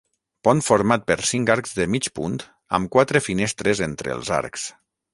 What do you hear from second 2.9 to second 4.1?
quatre finestres